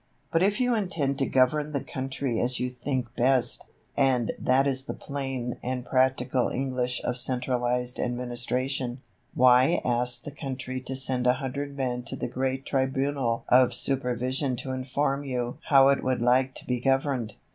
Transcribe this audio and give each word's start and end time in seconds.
But 0.31 0.41
if 0.41 0.59
you 0.59 0.73
intend 0.73 1.19
to 1.19 1.27
govern 1.27 1.73
the 1.73 1.83
country 1.83 2.39
as 2.39 2.59
you 2.59 2.71
think 2.71 3.15
best 3.15 3.67
and 3.95 4.33
that 4.39 4.65
is 4.65 4.85
the 4.85 4.95
plain 4.95 5.59
and 5.61 5.85
practical 5.85 6.49
English 6.49 7.03
of 7.03 7.19
centralized 7.19 7.99
administration 7.99 9.01
why 9.35 9.79
ask 9.85 10.23
the 10.23 10.31
country 10.31 10.79
to 10.81 10.95
send 10.95 11.27
a 11.27 11.33
hundred 11.33 11.77
men 11.77 12.01
to 12.05 12.15
the 12.15 12.27
great 12.27 12.65
tribunal 12.65 13.45
of 13.47 13.75
supervision 13.75 14.55
to 14.55 14.71
inform 14.71 15.23
you 15.23 15.59
how 15.67 15.89
it 15.89 16.03
would 16.03 16.23
like 16.23 16.55
to 16.55 16.65
be 16.65 16.79
governed? 16.79 17.35